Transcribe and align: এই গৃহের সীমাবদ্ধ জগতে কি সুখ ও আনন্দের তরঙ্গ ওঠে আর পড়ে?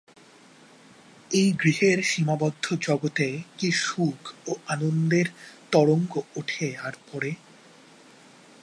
এই 1.31 1.49
গৃহের 1.61 1.99
সীমাবদ্ধ 2.03 2.65
জগতে 2.81 3.27
কি 3.57 3.69
সুখ 3.81 4.19
ও 4.47 4.51
আনন্দের 4.67 5.27
তরঙ্গ 5.71 6.13
ওঠে 6.35 6.67
আর 6.77 6.93
পড়ে? 7.11 7.31